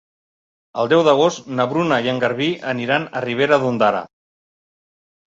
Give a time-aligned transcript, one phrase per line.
[0.83, 4.01] El deu d'agost na Bruna i en Garbí aniran a Ribera d'Ondara.